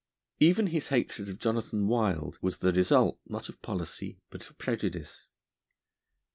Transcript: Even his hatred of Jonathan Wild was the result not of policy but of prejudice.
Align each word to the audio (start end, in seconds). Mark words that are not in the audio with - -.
Even 0.39 0.65
his 0.65 0.87
hatred 0.87 1.29
of 1.29 1.37
Jonathan 1.37 1.87
Wild 1.87 2.39
was 2.41 2.57
the 2.57 2.73
result 2.73 3.19
not 3.27 3.49
of 3.49 3.61
policy 3.61 4.17
but 4.31 4.49
of 4.49 4.57
prejudice. 4.57 5.27